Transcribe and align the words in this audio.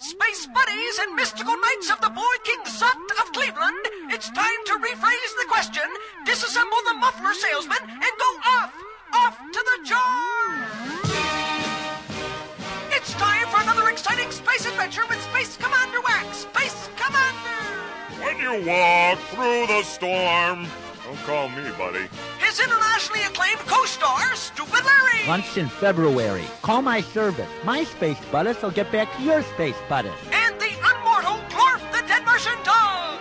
Space 0.00 0.46
buddies 0.46 0.98
and 0.98 1.14
mystical 1.14 1.54
knights 1.54 1.90
of 1.90 2.00
the 2.00 2.08
Boy 2.08 2.36
King 2.42 2.64
Sut 2.64 2.96
of 3.20 3.30
Cleveland, 3.34 3.84
it's 4.08 4.30
time 4.30 4.64
to 4.64 4.72
rephrase 4.80 5.32
the 5.36 5.44
question, 5.46 5.82
disassemble 6.24 6.82
the 6.88 6.94
muffler 6.94 7.34
salesman, 7.34 7.76
and 7.82 8.00
go 8.00 8.30
off, 8.46 8.72
off 9.12 9.38
to 9.52 9.60
the 9.60 9.84
jar! 9.84 10.66
It's 12.96 13.12
time 13.12 13.46
for 13.48 13.60
another 13.60 13.90
exciting 13.90 14.30
space 14.30 14.64
adventure 14.64 15.04
with 15.06 15.20
Space 15.20 15.58
Commander 15.58 16.00
Wax! 16.00 16.48
Space 16.48 16.88
Commander! 16.96 18.24
When 18.24 18.38
you 18.38 18.66
walk 18.66 19.18
through 19.28 19.66
the 19.66 19.82
storm, 19.82 20.66
don't 21.04 21.18
call 21.26 21.50
me, 21.50 21.70
buddy. 21.76 22.08
His 22.50 22.58
internationally 22.58 23.22
acclaimed 23.22 23.60
co-star, 23.60 24.34
Stupid 24.34 24.82
Larry! 24.84 25.22
Once 25.28 25.56
in 25.56 25.68
February. 25.68 26.42
Call 26.62 26.82
my 26.82 27.00
service. 27.00 27.48
My 27.62 27.84
space 27.84 28.18
buddies 28.32 28.60
will 28.60 28.72
get 28.72 28.90
back 28.90 29.06
to 29.16 29.22
your 29.22 29.42
space 29.54 29.76
buddies. 29.88 30.18
and 30.32 30.58
the 30.58 30.66
immortal 30.90 31.38
Glorf 31.54 31.78
the 31.94 32.02
Dead 32.08 32.24
Martian 32.24 32.58
Dog. 32.64 33.20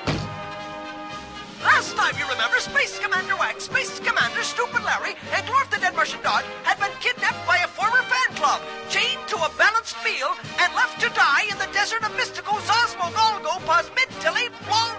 Last 1.61 1.95
time 1.95 2.17
you 2.17 2.25
remember, 2.27 2.57
Space 2.57 2.97
Commander 2.97 3.35
Wax, 3.35 3.65
Space 3.65 3.99
Commander 3.99 4.41
Stupid 4.41 4.83
Larry, 4.83 5.13
and 5.35 5.45
Glorf 5.45 5.69
the 5.69 5.77
Dead 5.77 5.93
Martian 5.95 6.23
Dog 6.23 6.43
had 6.63 6.79
been 6.79 6.89
kidnapped 6.99 7.45
by 7.45 7.57
a 7.57 7.67
former 7.67 8.01
fan 8.01 8.35
club, 8.35 8.61
chained 8.89 9.21
to 9.27 9.35
a 9.37 9.51
balanced 9.59 9.97
meal, 10.03 10.33
and 10.57 10.73
left 10.73 10.99
to 11.01 11.09
die 11.09 11.45
in 11.51 11.57
the 11.59 11.69
desert 11.71 12.01
of 12.03 12.09
mystical 12.17 12.55
Zosmo 12.65 13.13
Golgo 13.13 13.61
Posmid 13.69 14.09
Tilly 14.21 14.49
Blum. 14.65 14.97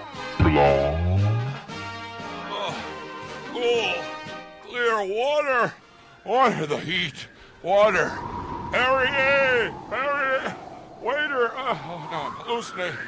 Oh, 2.52 2.74
cool, 3.52 3.94
water. 5.04 5.72
Water, 6.24 6.66
the 6.66 6.78
heat. 6.78 7.26
Water. 7.62 8.08
Harry, 8.72 9.06
Harry, 9.06 9.70
waiter. 11.02 11.50
Oh, 11.54 12.08
no, 12.10 12.18
I'm 12.18 12.32
hallucinating. 12.44 12.98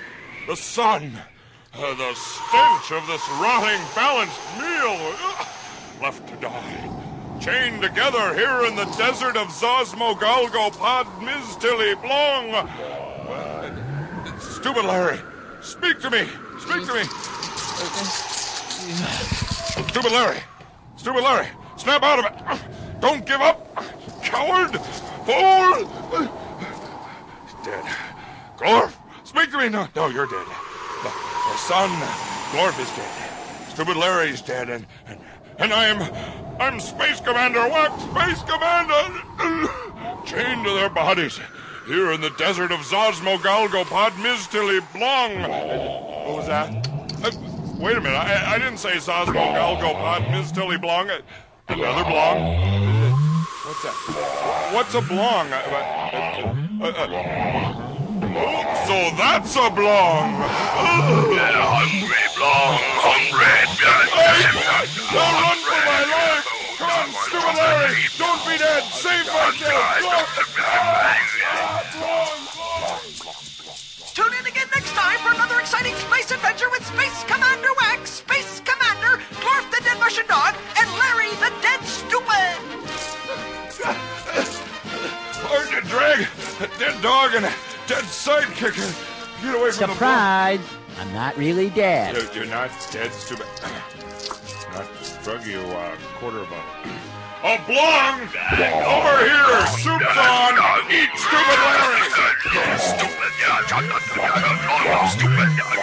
The 0.47 0.57
sun. 0.57 1.13
Uh, 1.75 1.95
the 1.95 2.15
stench 2.15 2.93
of 2.93 3.07
this 3.07 3.27
rotting 3.41 3.81
balanced 3.95 4.41
meal. 4.59 4.97
Ugh. 5.23 5.47
Left 6.03 6.29
to 6.29 6.37
die. 6.37 7.39
Chained 7.41 7.81
together 7.81 8.35
here 8.35 8.65
in 8.67 8.77
the 8.77 8.85
desert 8.97 9.37
of 9.37 9.49
Zosmo 9.49 10.15
Galgo 10.15 10.77
Pod 10.79 11.07
Miztilly 11.21 11.95
Blong. 12.03 12.55
Uh, 12.55 14.39
stupid 14.39 14.85
Larry, 14.85 15.19
speak 15.61 16.01
to 16.01 16.11
me. 16.11 16.29
Speak 16.59 16.87
to 16.87 16.95
me. 16.95 17.05
Stupid 19.89 20.13
Larry! 20.13 20.39
Stupid 20.97 21.23
Larry! 21.23 21.49
Snap 21.77 22.03
out 22.03 22.19
of 22.19 22.25
it! 22.27 23.01
Don't 23.01 23.27
give 23.27 23.41
up! 23.41 23.75
Coward! 24.23 24.79
Fool! 25.27 25.89
He's 27.43 27.67
dead. 27.67 27.85
Glorf! 28.57 28.97
Speak 29.25 29.51
to 29.51 29.59
me! 29.59 29.69
No, 29.69 29.89
no, 29.97 30.09
you're 30.09 30.27
dead. 30.27 30.47
The, 31.03 31.11
son, 31.57 31.91
Glorf 32.53 32.79
is 32.81 32.91
dead. 32.97 33.69
Stupid 33.71 33.97
Larry's 33.97 34.43
dead, 34.43 34.69
and, 34.69 34.87
and, 35.07 35.19
and 35.59 35.73
I'm, 35.73 36.03
I'm 36.61 36.79
Space 36.79 37.21
Commander 37.21 37.69
Wax, 37.69 38.03
Space 38.03 38.43
Commander! 38.43 39.73
Chained 40.27 40.65
to 40.65 40.73
their 40.75 40.91
bodies, 40.91 41.41
here 41.87 42.13
in 42.13 42.21
the 42.21 42.31
desert 42.31 42.71
of 42.71 42.81
Zosmo 42.81 43.39
Galgo 43.39 43.85
Pod 43.87 44.13
Blong. 44.93 45.41
What 45.43 46.37
was 46.37 46.47
that? 46.47 46.87
Uh, 47.25 47.31
wait 47.79 47.97
a 47.97 48.01
minute, 48.01 48.17
I, 48.17 48.55
I 48.55 48.59
didn't 48.59 48.79
say 48.79 48.97
Zosmo 48.97 49.33
Galgo 49.33 49.95
Pod 49.95 50.81
Blong. 50.81 51.11
Another 51.73 52.05
Blong? 52.05 52.53
What's 53.65 53.83
that? 53.83 53.97
What's 54.75 54.95
a 54.95 55.01
Blong? 55.01 55.51
Uh, 55.51 55.57
uh, 56.83 56.93
uh, 56.93 57.09
oh, 58.37 58.61
so 58.85 58.97
that's 59.17 59.57
a 59.57 59.71
Blong! 59.71 60.37
Hungry, 60.37 62.21
long, 62.37 62.77
hungry. 63.01 63.57
Now 65.17 65.33
run 65.41 65.57
for 65.65 65.81
my 65.89 66.05
life! 66.13 66.45
Come 66.77 66.93
on, 66.93 67.09
stupid 67.25 67.57
Larry! 67.57 68.05
Don't 68.21 68.45
be 68.45 68.61
dead! 68.61 68.85
Save 68.93 69.25
myself! 69.33 69.57
Tune 71.93 72.22
dead 86.79 87.01
dog 87.03 87.35
and 87.35 87.45
a 87.45 87.53
dead 87.87 88.05
sidekick. 88.05 88.77
Get 89.43 89.55
away 89.55 89.71
from 89.73 89.91
Surprise! 89.91 90.61
I'm 91.01 91.13
not 91.13 91.37
really 91.37 91.71
dead. 91.71 92.15
You're, 92.15 92.33
you're 92.33 92.47
not 92.47 92.71
dead, 92.91 93.13
stupid. 93.13 93.47
Not 94.73 94.87
drug 95.25 95.47
you 95.47 95.61
a 95.61 95.97
quarter 96.19 96.39
of 96.39 96.51
a. 96.51 96.63
A 97.45 97.59
blong! 97.67 98.21
Over 98.23 99.19
here! 99.27 99.67
Soup's 99.83 100.17
on! 100.17 100.55
Eat 100.93 101.11
stupid 101.17 101.59
Larry! 101.59 102.07
Stupid, 102.79 103.33
yeah, 103.41 103.67
stupid, 103.67 103.91
yeah, 104.85 105.09
stupid, 105.09 105.51
yeah. 105.59 105.83